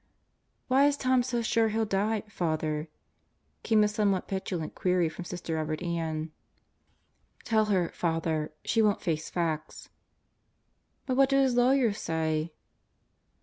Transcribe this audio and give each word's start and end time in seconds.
"Why 0.67 0.87
is 0.87 0.97
Tom 0.97 1.21
so 1.21 1.43
sure 1.43 1.69
he'll 1.69 1.85
die, 1.85 2.21
Father?" 2.27 2.87
came 3.61 3.81
the 3.81 3.87
somewhat 3.87 4.27
petulant 4.27 4.73
query 4.73 5.09
from 5.09 5.25
Sister 5.25 5.53
Robert 5.57 5.83
Ann. 5.83 6.31
"Tell 7.43 7.65
her, 7.65 7.89
Father. 7.89 8.51
She 8.65 8.81
won't 8.81 9.03
face 9.03 9.29
facts." 9.29 9.89
"But 11.05 11.17
what 11.17 11.29
do 11.29 11.37
his 11.37 11.53
lawyers 11.55 11.99
say?" 11.99 12.51